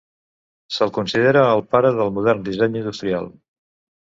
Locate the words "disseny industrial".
2.49-3.31